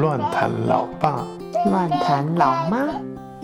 [0.00, 1.24] 乱弹老爸，
[1.70, 2.78] 乱弹老妈，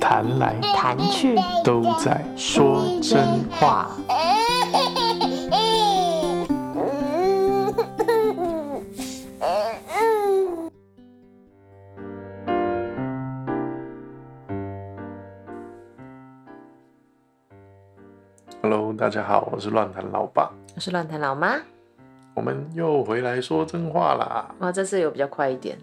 [0.00, 3.90] 弹来弹去都在说真话。
[18.98, 21.56] 大家好，我是乱谈老爸，我是乱谈老妈。
[22.34, 24.52] 我们又回来说真话啦。
[24.58, 25.78] 哇，这次有比较快一点，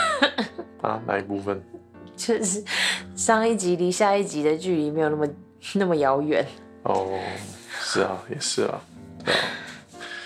[0.82, 1.58] 啊，哪一部分？
[2.14, 2.62] 就是
[3.16, 5.26] 上一集离下一集的距离没有那么
[5.72, 6.46] 那么遥远，
[6.82, 7.18] 哦，
[7.80, 8.78] 是啊，也是啊，
[9.24, 9.40] 对啊。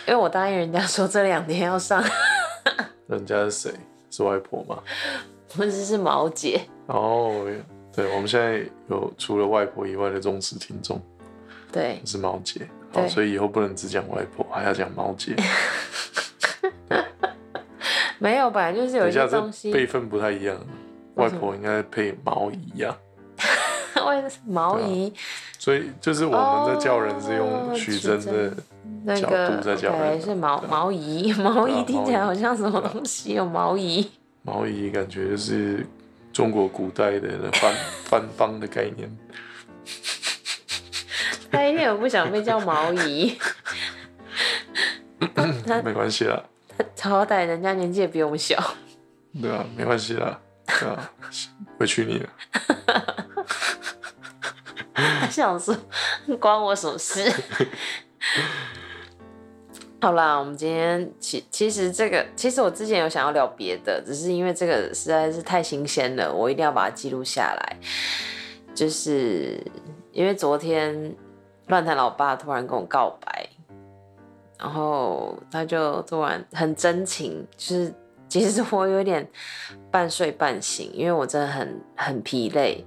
[0.08, 2.02] 因为我答应人家说这两天要上，
[3.06, 3.72] 人家是谁？
[4.10, 4.82] 是外婆吗？
[5.54, 7.46] 不是是毛姐，哦，
[7.94, 11.00] 对，我们现在有除了外婆以外的忠实听众
[11.72, 12.00] 对。
[12.04, 15.34] 是毛姐，好，所以以后不能只讲外婆，还要讲毛姐。
[18.18, 20.56] 没有，本来就是有一些东西，辈分不太一样，
[21.14, 22.96] 外婆应该配毛姨 呀、
[24.06, 25.12] 为毛姨。
[25.58, 28.56] 所以就是我们在叫人是用哦许真的角
[29.04, 34.10] 那个度在叫人的是毛毛姨，毛姨听起来好像什么东西有毛姨，
[34.42, 35.86] 毛姨，感觉就是
[36.32, 37.74] 中国古代的藩
[38.04, 39.08] 藩邦的概念。
[41.50, 43.38] 他一定很不想被叫毛姨，
[45.66, 46.42] 他没关系啦，
[46.96, 48.56] 他好歹人家年纪也比我们小，
[49.40, 51.10] 对啊，没关系啦，对啊，
[51.78, 52.28] 委屈你了。
[54.94, 55.76] 他想说
[56.38, 57.32] 关我什么事？
[60.00, 67.76] 好啦，我们今天其其实这个，其实我之前有想要聊别的，只是因为这个实在是太新鲜了，我一定要把它记录下来。
[68.74, 69.60] 就是
[70.12, 71.16] 因为昨天
[71.68, 73.48] 乱弹老爸突然跟我告白，
[74.58, 77.94] 然后他就突然很真情，就是
[78.28, 79.26] 其实我有点
[79.90, 82.84] 半睡半醒，因为我真的很很疲累。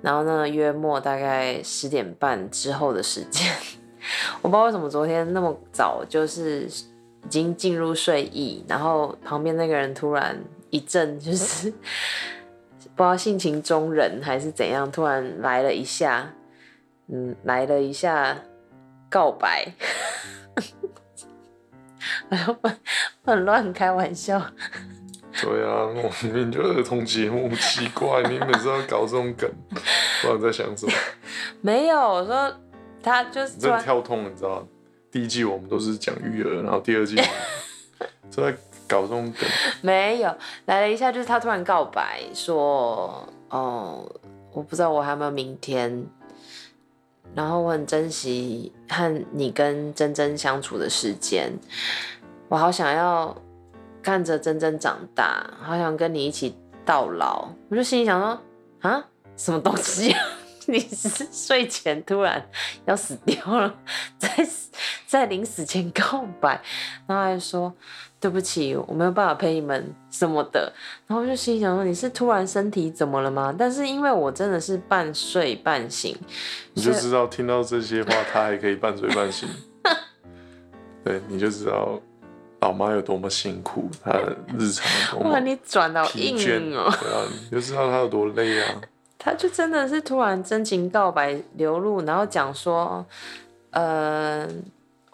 [0.00, 3.48] 然后呢，约莫大概十点半之后的时间，
[4.42, 6.62] 我不知道为什么昨天那么早，就是
[7.24, 10.36] 已经进入睡意，然后旁边那个人突然
[10.70, 11.70] 一阵就是
[12.96, 16.28] 不知道性情中人还是怎样，突然来了一下，
[17.12, 18.34] 嗯，来了一下
[19.10, 19.70] 告白，
[22.30, 22.70] 我要不
[23.22, 24.40] 很乱开玩笑，
[25.42, 29.78] 对啊，我明明就儿童节目，奇怪，你每次要搞这种梗，不
[30.22, 30.92] 知道你在想什么。
[31.60, 32.50] 没有，我说
[33.02, 34.66] 他就是你真跳痛，你知道吗？
[35.10, 37.16] 第一季我们都是讲育儿，然后第二季
[38.30, 38.50] 就在
[38.88, 39.46] 搞这种梗。
[39.82, 40.34] 没有，
[40.64, 44.10] 来了一下，就是他突然告白说：“哦，
[44.54, 46.06] 我不知道我还有没有明天，
[47.34, 51.52] 然后我很珍惜和你跟珍珍相处的时间，
[52.48, 53.36] 我好想要
[54.02, 56.54] 看着珍珍长大，好想跟你一起
[56.84, 58.40] 到老。”我就心里想说
[58.88, 59.04] ：“啊，
[59.36, 60.20] 什么东西、啊？
[60.66, 62.46] 你是睡前突然
[62.84, 63.74] 要死掉了，
[64.18, 64.28] 在
[65.06, 66.60] 在临死前告白，
[67.06, 67.72] 然后还说。”
[68.22, 70.72] 对不起，我没有办法陪你们什么的。
[71.08, 73.52] 然后我就心想说，你是突然身体怎么了吗？
[73.58, 76.16] 但是因为我真的是半睡半醒，
[76.72, 79.48] 你就知道听到这些话，他还可以半睡半醒。
[81.04, 82.00] 对，你就知道
[82.60, 86.36] 老妈有多么辛苦，她的日常哇，你转到硬
[86.76, 86.88] 哦。
[87.00, 88.80] 对啊，你就知道她有多累啊。
[89.18, 93.04] 他就真的是突然真情告白流露，然后讲说，
[93.70, 94.48] 呃，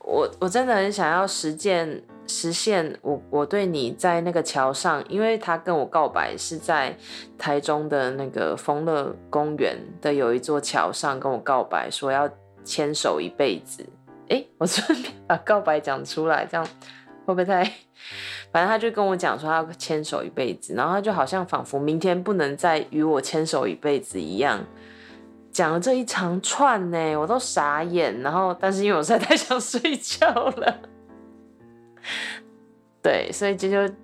[0.03, 6.97] 我我真的很想要实践实现我我对你在那个桥上，因为他跟我告白是在
[7.37, 12.31] 台中的那个丰乐公园的有一座桥上跟我告白，说要
[12.63, 13.85] 牵手一辈子。
[14.29, 16.65] 诶，我顺便把告白讲出来，这样
[17.25, 17.65] 会不会太？
[18.53, 24.63] 反正他就跟我讲说他要牵手一辈子，然后他就好像仿佛明天不能再与我牵手一辈子一样，
[25.51, 28.21] 讲了这一长串呢，我都傻眼。
[28.21, 30.79] 然后，但是因为我实在太想睡觉了，
[33.03, 33.95] 对，所以这就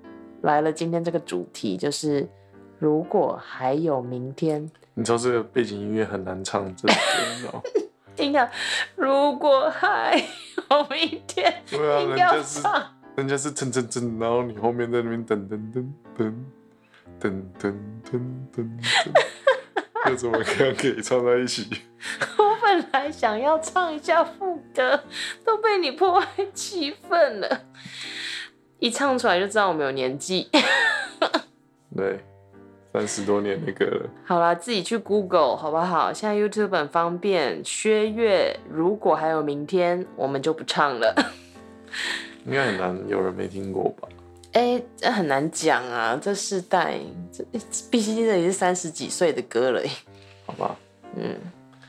[0.43, 2.29] 来了今天这个主题，就是
[2.79, 7.63] 如果还有明天，你知道这个背景音乐很难唱这首歌，吗？
[8.17, 8.49] 听到
[8.95, 10.17] 如果还
[10.71, 12.91] 有明天， 对啊，人家是唱。
[13.17, 15.87] 人家是噔噔噔，然后你后面在那边噔噔噔
[16.19, 16.35] 噔
[17.21, 17.73] 噔噔
[18.11, 18.21] 噔
[18.53, 18.69] 噔
[20.05, 21.69] 噔，又怎么样可以唱在一起？
[22.37, 25.01] 我本来想要唱一下副歌，
[25.45, 27.61] 都被你破坏气氛了。
[28.85, 30.47] 一唱出来就知道我们有年纪。
[31.97, 32.21] 对，
[32.93, 34.11] 三十多年的歌了。
[34.27, 36.13] 好啦，自己去 Google 好不好？
[36.13, 37.65] 现在 YouTube 很方便。
[37.65, 41.15] 薛岳，如果还有明天，我们就不唱了。
[42.45, 44.07] 应该很难有人没听过吧？
[44.53, 46.99] 哎、这很难讲啊，这世代，
[47.33, 47.43] 这
[47.91, 49.91] 毕竟这也是三十几岁的歌了耶。
[50.45, 50.77] 好吧，
[51.17, 51.35] 嗯，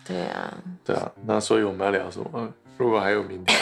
[0.07, 2.53] 对啊，对啊，那所以我们要聊什么？
[2.77, 3.59] 如果还有明天，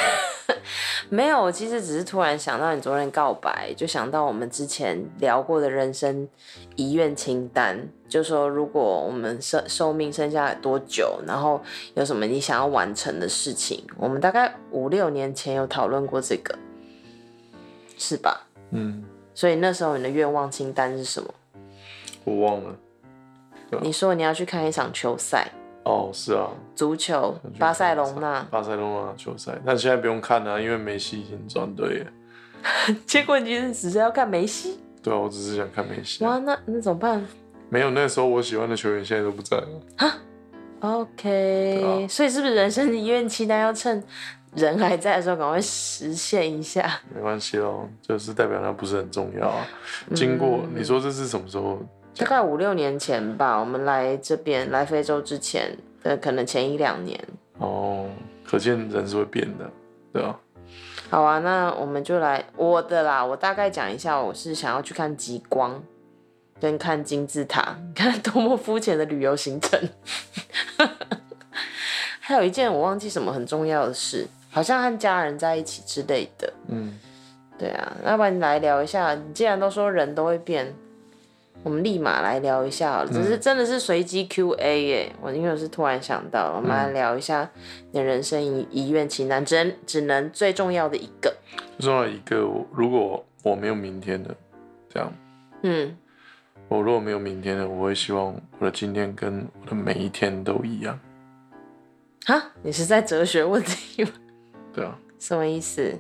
[1.10, 6.28] 没有，我其实只是突然想到你昨天告白，就想到我们之前聊过的人生
[6.76, 11.62] 遗愿清单，就说如果我们寿寿命剩下来多久，然后
[11.96, 16.58] 有什么你想要完成的事情，我们大概五六年前有讨论过这个，
[17.98, 18.48] 是吧？
[18.72, 21.34] 嗯，所以那时候你的愿望清单是什么？
[22.24, 22.76] 我忘了。
[23.82, 25.52] 你说你要去看一场球赛，
[25.84, 32.12] 哦，是啊，足球，巴塞隆纳，巴塞隆纳球赛，但现在不用看了、因为梅西已经转队了。
[33.06, 36.30] 结果你只是要看梅西，对啊，我只是想看梅西啊。
[36.32, 37.26] 哇，那那怎么办？
[37.70, 39.68] 没有，那时候我喜欢的球员现在都不在了。
[39.98, 40.14] 哈
[40.80, 44.04] OK，、啊所以是不是人生的遗愿期待要趁
[44.54, 47.00] 人还在的时候赶快实现一下？
[47.14, 49.66] 没关系哦，就是代表它不是很重要啊。
[50.14, 51.80] 经过你说这是什么时候？
[52.18, 57.20] 大概五六年前吧，我们来这边来非洲之前的可能前一两年。
[57.58, 58.08] 哦，
[58.46, 59.70] 可见人是会变的，
[60.12, 60.40] 对啊。
[61.10, 65.84] 好啊，那我们就来我的啦，我大概讲一下，我是想要去看极光。
[66.62, 69.78] 跟看金字塔， 看多么肤浅的旅游行程。
[72.22, 76.54] 还有一件我忘记什么很重要的事，好像和家人在一起之类的。
[76.70, 76.98] 嗯，
[77.58, 79.14] 对啊，要不然你来聊一下。
[79.14, 80.74] 你既然都说人都会变，
[81.64, 83.10] 我们立马来聊一下好了。
[83.10, 87.50] 只是真的是随机 Q&A 耶，我因为我是突然想到，我们来聊一下
[87.92, 91.34] 你的人生遗遗愿清单，只能只能最重要的一个。
[91.80, 94.36] 最重要的一个，我如果我没有明天的，
[94.90, 95.12] 这样，
[95.64, 95.98] 嗯，
[96.68, 101.00] 我如果没有明天的，我会希望我的今天跟我的每一天都一样，
[102.26, 104.12] 哈，你是在哲学问题吗？
[104.74, 104.98] 对啊。
[105.20, 105.98] 什么意思？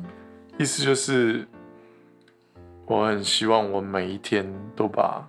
[0.59, 1.47] 意思就是，
[2.85, 4.45] 我很希望我每一天
[4.75, 5.25] 都把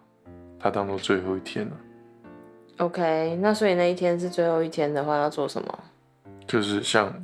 [0.64, 1.76] 它当做最后一天了
[2.78, 5.78] ，OK，那所以那一天是最后一天的话，要做什么？
[6.46, 7.14] 就是像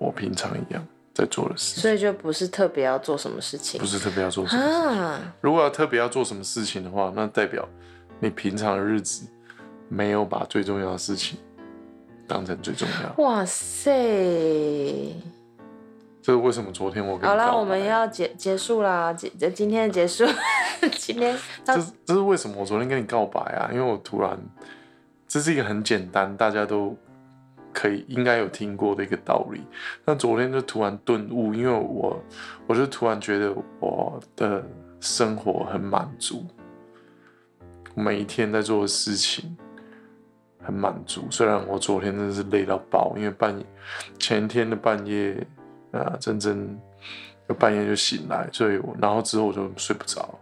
[0.00, 0.84] 我平常一样
[1.14, 4.68] 在做的事，所以就不是特别要做什么事情不是特别要做什么事。
[4.68, 5.34] 啊？
[5.40, 7.68] 如果要特别要做什么事情的话，那代表
[8.18, 9.28] 你平常的日子
[9.88, 11.38] 没有把最重要的事情
[12.26, 13.22] 当成最重要。
[13.22, 13.92] 哇塞！
[16.28, 20.26] 这是为什么昨天我跟你好啦，我们要结结束啦，结今天的结束，
[20.98, 21.34] 今天
[21.64, 23.70] 这这是为什么我昨天跟你告白啊？
[23.72, 24.38] 因为我突然，
[25.26, 26.94] 这是一个很简单，大家都
[27.72, 29.62] 可以应该有听过的一个道理。
[30.04, 32.22] 那昨天就突然顿悟，因为我
[32.66, 33.50] 我就突然觉得
[33.80, 34.62] 我的
[35.00, 36.44] 生活很满足，
[37.94, 39.56] 每一天在做的事情
[40.62, 41.24] 很满足。
[41.30, 43.64] 虽然我昨天真的是累到爆，因为半夜
[44.18, 45.34] 前天的半夜
[45.92, 46.78] 啊，真真
[47.48, 50.38] 就半夜就醒来，所以我然后之后我就睡不着。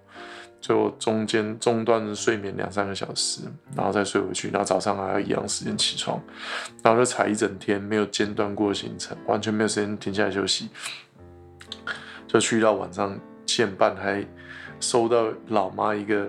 [0.58, 3.42] 就中间中断睡眠两三个小时，
[3.76, 6.20] 然后再睡回去，然后早上还要一样时间起床，
[6.82, 10.68] 然后就踩一整天没有间断过行程，完全没有时间停下来休息，
[12.26, 14.26] 就去到晚上七点半还
[14.80, 16.28] 收到老妈一个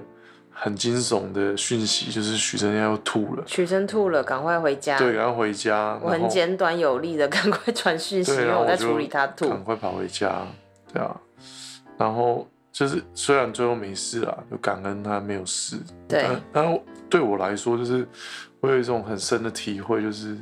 [0.60, 4.98] 很惊悚的讯息，就是许真要吐了，许真吐了，赶快回家。
[4.98, 9.48] 对，然后回家，我很然后简短有力的， 赶快传讯息，因我在处理他吐。
[9.50, 10.48] 赶快跑回家，
[10.92, 11.16] 对啊，
[11.96, 15.78] 然后就是虽然最后没事啊，就感恩他没有事，
[16.08, 18.08] 对但但是对我来说，就是
[18.60, 20.36] 我有一种很深的体会，就是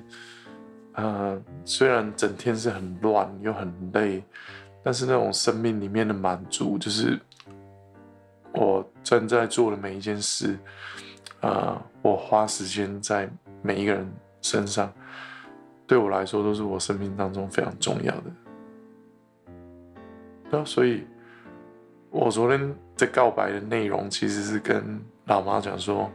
[0.94, 4.24] 呃，虽然整天是很乱又很累，
[4.82, 7.20] 但是那种生命里面的满足，就是
[8.56, 10.58] 我正在做的每一件事，
[11.42, 13.30] 呃，我花时间在
[13.62, 14.92] 每一个人身上，
[15.86, 18.24] 对我来说都是我生命当中非常重要的。
[20.50, 21.06] 对啊，所以
[22.10, 26.10] 我昨天在告白的内容其实是跟老妈讲说，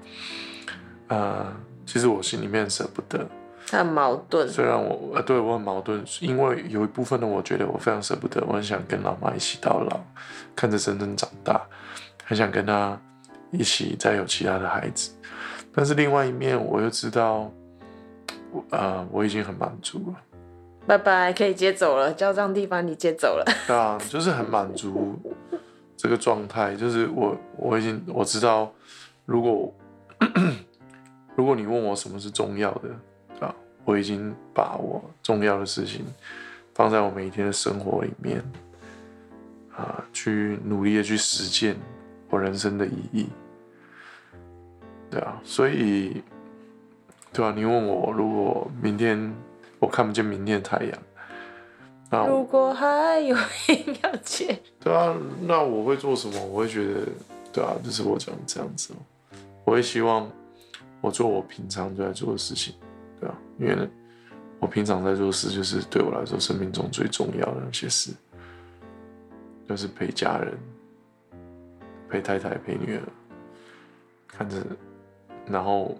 [1.09, 1.52] 呃，
[1.85, 3.28] 其实我心里面舍不得，
[3.70, 10.00] 很矛盾，虽然我呃对我很矛盾，因为有一部分的我觉得我非常舍不得，我很想跟老妈一起到老，
[10.54, 11.61] 看着真正长大，
[12.30, 12.96] 很想跟他
[13.50, 15.10] 一起再有其他的孩子。
[15.75, 17.50] 但是另外一面，我又知道，
[18.52, 20.14] 我呃我已经很满足了，
[20.87, 23.44] 拜拜，可以接走了，交账地方你接走了。
[23.66, 25.18] 对啊，就是很满足
[25.96, 28.72] 这个状态，就是我我已经我知道，
[29.26, 29.75] 如果
[31.34, 32.88] 如果你问我什么是重要的，
[33.30, 33.52] 对吧？
[33.84, 36.04] 我已经把我重要的事情
[36.76, 38.40] 放在我每一天的生活里面，
[39.76, 41.76] 啊，去努力的去实践
[42.30, 43.26] 我人生的意义，
[45.10, 46.22] 对啊，所以，
[47.32, 49.34] 对啊，你问我如果明天
[49.80, 50.99] 我看不见明天的太阳，
[52.08, 56.44] 那如果还有人要接，对啊，那我会做什么？
[56.46, 57.06] 我会觉得，
[57.52, 58.96] 对啊，就是我讲这样子哦。
[59.64, 60.28] 我会希望
[61.00, 62.75] 我做我平常就在做的事情，
[63.20, 63.88] 对啊，因为呢，
[64.58, 68.12] 我平常在做的事就是对我来说生命中最重要的那些事，
[69.68, 70.58] 就是陪家人、
[72.10, 73.02] 陪太太、陪女儿，
[74.26, 74.56] 看着，
[75.46, 75.96] 然后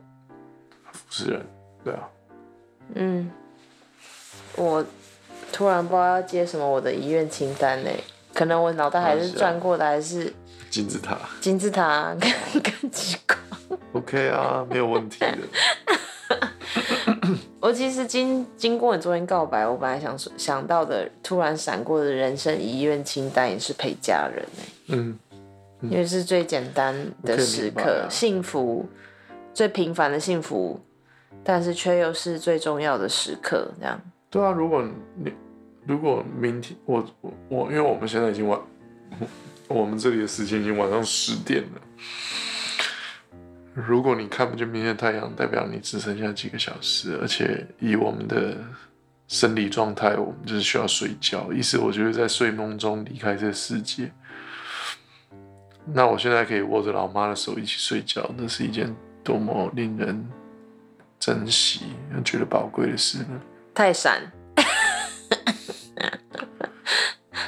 [0.92, 1.46] 服侍人，
[1.84, 2.08] 对啊，
[2.94, 3.30] 嗯，
[4.56, 4.84] 我
[5.52, 7.90] 突然不知道要接什么我的遗愿清单呢，
[8.34, 10.32] 可能我脑袋还是转过的还是
[10.68, 11.16] 金字塔。
[11.40, 12.30] 金字塔跟
[12.62, 13.38] 跟极光。
[13.92, 15.38] ，OK 啊，没有问题的。
[17.60, 25.18] 我其实经经过你昨天告白，我本来想说想到的，突然闪过的人生遗愿清单也是陪家人哎、嗯，
[25.82, 28.88] 因为是最简单的时刻，幸福
[29.54, 30.78] 最平凡的幸福，
[31.42, 34.00] 但是却又是最重要的时刻，这样。
[34.28, 35.32] 对啊，如果你
[35.87, 38.60] 如果明天我我我，因为我们现在已经晚，
[39.68, 41.80] 我们这里的时间已经晚上十点了。
[43.72, 48.56] 如果你看不见明天的太阳，代表你只剩下几个小时，而且以我们的
[49.28, 51.50] 生理状态，我们就是需要睡觉。
[51.52, 54.12] 意思我觉得在睡梦中离开这个世界。
[55.87, 58.94] 那我现在可以握着老妈的手一起睡觉，那是一件
[59.25, 60.28] 多么令人
[61.18, 61.87] 珍惜、
[62.25, 63.40] 觉得宝贵的事呢？
[63.75, 64.20] 太闪，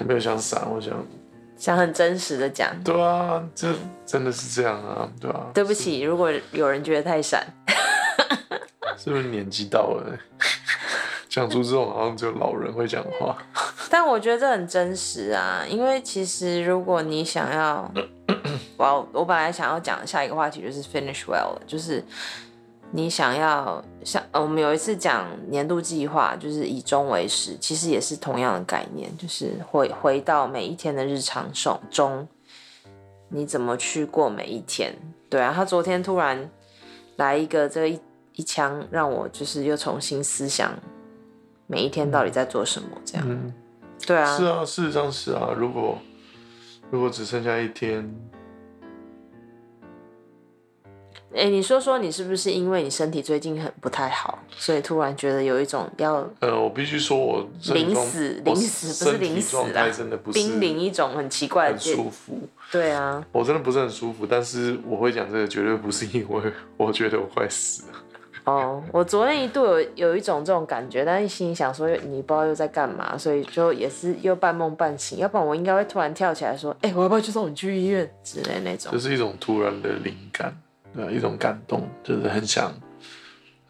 [0.01, 0.93] 我没有想闪，我想，
[1.57, 3.73] 想很真实的讲，对啊，这
[4.05, 5.47] 真的是这样啊，对啊。
[5.55, 7.47] 对不起，如果有人觉得太闪，
[8.97, 10.19] 是不是年纪到了，
[11.29, 13.37] 讲出这种好像只有老人会讲话？
[13.91, 17.93] 但我觉得这很真实啊，因为其实如果你想要，
[18.91, 22.03] 我我本来想要讲下一个话题就是 finish well，就是
[22.91, 32.29] 你想要像呃我们有一次讲年度计划，就是以终为始，其实也是同样的概念，就是回回到每一天的日常中中，
[33.29, 34.95] 你怎么去过每一天？
[35.31, 36.51] 对啊，他昨天突然
[37.17, 37.99] 来一个这一
[38.35, 40.73] 一枪，让我就是又重新思想
[41.67, 43.27] 每一天到底在做什么，这样。
[43.27, 43.55] 嗯，
[44.07, 45.49] 对啊，是啊，事实上是啊。
[45.57, 45.97] 如果
[46.91, 48.15] 如果只剩下一天，
[51.35, 59.57] 哎、你说说，你是不是因为你身体最近很不太好，所以突然觉得有一种要呃，我必须说我临死、临死不是临死
[60.11, 62.39] 的不是濒临一种很奇怪的很阶舒服。
[62.71, 67.99] 对啊，我真的不是很舒服，但是我会讲这个，绝对不是因为我觉得我快死了。
[68.45, 78.99] 哦，我昨天一度有有一种这种感觉，但是心里想说你不知道又在干嘛，所以就也是又半梦半醒，要不然我应该会突然跳起来说，哎、我要不要去送你去医院之类那种这。
[78.99, 80.53] 是一种突然的灵感，
[81.11, 82.73] 一种感动，就是很想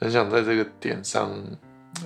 [0.01, 1.31] 很想在这个点上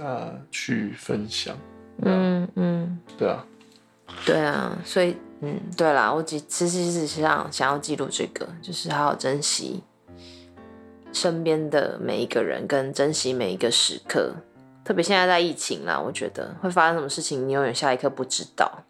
[0.01, 1.57] 啊、去分享，
[2.03, 3.47] 嗯嗯，对啊，
[4.25, 9.83] 对啊，所以嗯，对啦，我其其实是想想要记录这个，就是好好珍惜
[11.13, 14.35] 身边的每一个人，跟珍惜每一个时刻。
[14.85, 18.85] 特别现在在疫情啦，我觉得会发生什么事情，你永远下一刻不知道。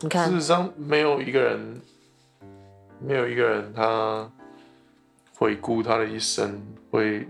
[0.00, 1.80] 你看事，实上没有一个人，
[3.00, 4.30] 没有一个人他
[5.40, 7.26] 回顾他的一生会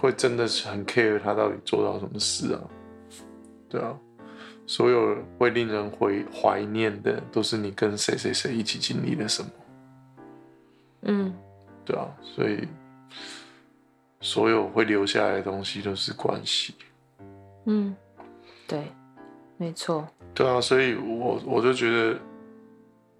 [0.00, 2.60] 会真的是很 care 他到底做到什么事啊，
[3.68, 3.96] 对啊。
[4.66, 9.48] 所有会令人回怀念的，都是你跟谁谁谁一起经历了什么。
[11.02, 11.32] 嗯，
[11.86, 12.66] 对啊，所以
[14.20, 16.74] 所有会留下来的东西都是关系。
[17.64, 17.96] 嗯，
[18.66, 18.92] 对，
[19.56, 22.20] 没错，对啊，所以我我就觉得，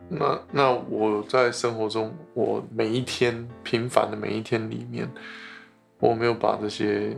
[0.09, 5.09] 那那我在生活中，我每一天平凡的每一天里面，
[5.99, 7.17] 我没有把这些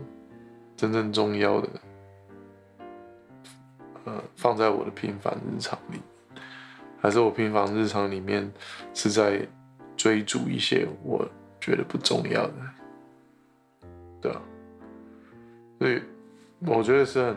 [0.76, 1.68] 真正重要的，
[4.04, 6.00] 呃，放在我的平凡日常里，
[7.00, 8.50] 还是我平凡日常里面
[8.92, 9.46] 是在
[9.96, 11.24] 追逐一些我
[11.60, 12.54] 觉得不重要的，
[14.20, 14.42] 对啊，
[15.78, 16.02] 所以
[16.66, 17.36] 我觉得是很。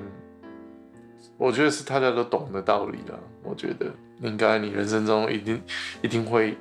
[1.38, 3.18] 我觉得是大家都懂的道理啦。
[3.44, 3.92] 我觉得
[4.22, 5.62] 应该你人生中一定
[6.02, 6.58] 一定会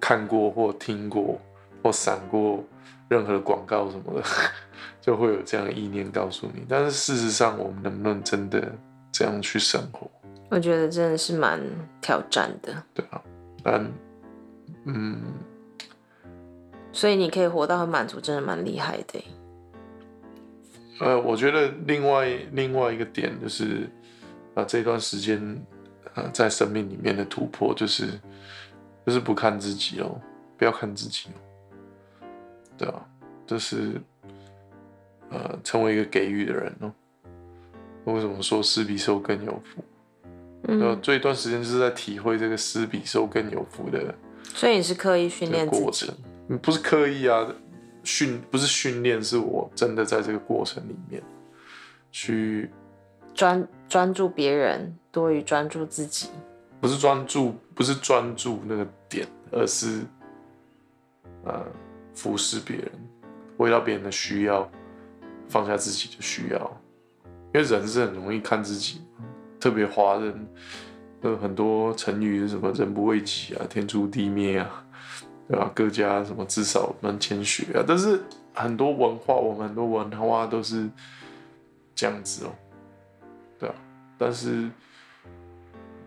[0.00, 1.40] 看过或听过
[1.82, 2.62] 或闪过
[3.08, 4.24] 任何的广告什么的，
[5.00, 6.64] 就会有这样的意念告诉你。
[6.68, 8.72] 但是事实上，我们能不能真的
[9.10, 10.10] 这样去生活？
[10.50, 11.60] 我觉得真的是蛮
[12.00, 12.82] 挑战的。
[12.92, 13.20] 对啊，
[13.62, 13.90] 但
[14.84, 15.20] 嗯，
[16.92, 19.24] 所以你可以活到很满足，真的蛮厉害的。
[21.00, 23.88] 呃，我觉得另外另外一个点就是，
[24.54, 25.40] 啊、这段时间
[26.14, 28.06] 呃在生命里面的突破，就是
[29.06, 30.20] 就是不看自己哦，
[30.56, 31.36] 不要看自己哦，
[32.78, 33.04] 对啊，
[33.46, 34.00] 就是
[35.30, 36.92] 呃成为一个给予的人哦，
[38.04, 39.84] 为什么说施比受更有福？
[40.64, 44.14] 呃，嗯，这一段时间就是在体会这个施比受更有福的
[44.54, 46.14] 所以你是刻意训练过程，，
[46.48, 47.46] 嗯不是刻意啊，
[48.04, 51.22] 训不是训练，是我真的在这个过程里面
[52.10, 52.70] 去，
[53.34, 56.28] 专专注别人多于专注自己。
[56.80, 60.00] 不是专注，不是专注那个点，而是
[61.44, 61.64] 呃
[62.12, 62.90] 服侍别人，
[63.58, 64.68] 为到别人的需要，
[65.48, 66.80] 放下自己的需要，
[67.54, 69.00] 因为人是很容易看自己，
[69.60, 70.48] 特别华人，
[71.20, 74.84] 呃很多成语是什么“人不为己”啊，“天诛地灭”啊，
[75.46, 75.70] 对吧？
[75.72, 78.20] 各家什么至少门前雪啊，但是
[78.52, 80.88] 很多文化，我们很多文化都是
[81.94, 82.50] 这样子哦，
[84.18, 84.68] 但是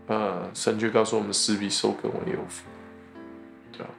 [0.07, 2.63] 呃，神却告诉我们，施比受更为有福，
[3.71, 3.89] 对啊，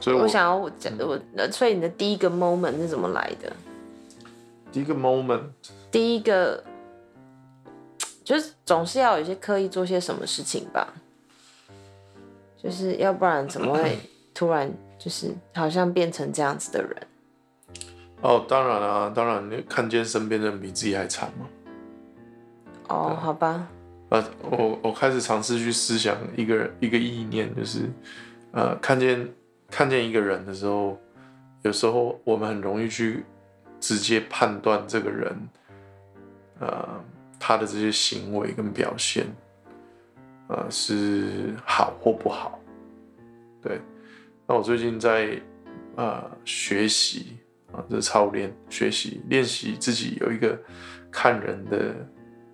[0.00, 3.52] 所以我我想要我讲我，呃所以你的第一个 moment 是怎么来的？
[4.72, 5.42] 第一个 moment，
[5.90, 6.64] 第一个
[8.24, 10.92] 就是总是要有一些刻意做些什么事情吧，
[12.56, 13.98] 就是要不然怎么会
[14.34, 16.96] 突然就是好像变成这样子的人？
[18.22, 21.46] 哦，当然啊，当然，你看见身边的人比自己还惨嘛。
[22.88, 23.66] 哦，好吧，
[24.10, 27.90] 呃，我我开始尝试去思想一个人一个意念，就是
[28.52, 29.28] 呃，看见
[29.68, 30.96] 看见一个人的时候，
[31.62, 33.24] 有时候我们很容易去
[33.80, 35.48] 直接判断这个人，
[36.60, 37.04] 呃，
[37.40, 39.26] 他的这些行为跟表现，
[40.48, 42.58] 呃，是好或不好。
[43.60, 43.80] 对，
[44.46, 45.40] 那我最近在
[45.96, 47.38] 呃学习
[47.72, 50.56] 啊，这操练学习练习自己有一个
[51.10, 51.94] 看人的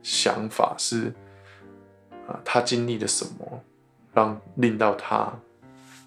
[0.03, 1.13] 想法是。
[2.29, 3.61] 啊，他经历了什么，
[4.15, 5.29] 让令到他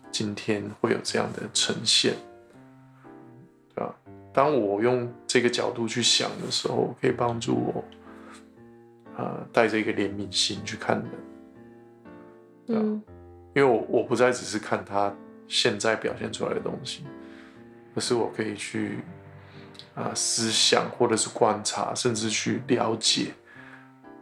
[0.10, 2.16] 今天会有这样的呈现，
[3.76, 3.94] 对吧？
[4.34, 7.84] 当我用这个角度去想的时候，可以帮助我，
[9.18, 11.10] 呃，带着一个怜悯心去看人，
[12.66, 13.04] 对吧嗯
[13.54, 15.14] 因为我我不再只是看他
[15.50, 17.04] 现在表现出来的东西，
[17.94, 19.00] 而是我可以去
[19.96, 23.34] 啊、思想或者是观察，甚至去了解。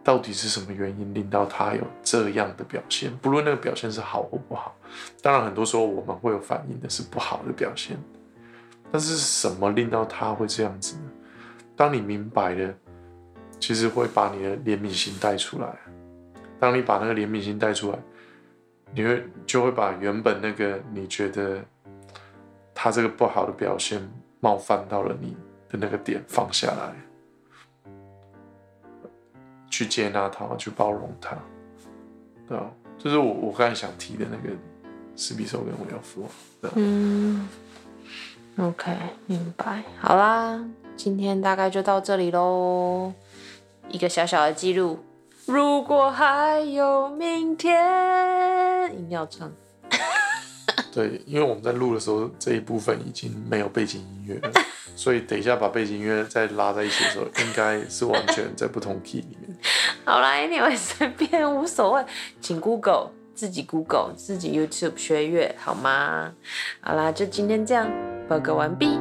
[0.04, 3.10] 到底是什么原因令到他有这样的表现？
[3.16, 4.76] 不论那个表现是好或不好，
[5.22, 7.96] 当然很多时候我们会有反应的是不好的表现，
[8.92, 11.10] 但是什么令到他会这样子呢？
[11.74, 12.74] 当你明白了，
[13.58, 15.74] 其实会把你的怜悯心带出来。
[16.60, 17.98] 当你把那个怜悯心带出来，
[18.92, 21.58] 你会就会把原本那个你觉得
[22.74, 24.00] 他这个不好的表现
[24.40, 25.36] 冒犯到了你
[25.68, 26.94] 的那个点放下来。
[29.74, 31.36] 去接纳他，去包容他，
[32.48, 34.54] 对啊，就是我我刚才想提的那个
[35.16, 36.28] 施比手跟我要福，
[36.60, 37.48] 对啊，嗯
[38.56, 38.92] ，OK，
[39.26, 39.82] 明白。
[39.98, 40.64] 好啦，
[40.96, 43.12] 今天大概就到这里喽，
[43.88, 45.00] 一个小小的记录。
[45.46, 49.50] 如果还有明天，一定要唱。
[50.92, 54.52] 对，因为我们在录的时候这一部分已经没有背景音乐了，
[54.96, 59.56] 所以等一下把背景音乐再拉在一起的时候，应该是完全在不同 key 里面。
[60.04, 62.04] 好啦，Anyway，随便无所谓，
[62.40, 66.32] 请 Google 自己 Google 自己 YouTube 学乐好吗？
[66.80, 67.90] 好啦，就今天这样，
[68.28, 69.00] 报告完毕。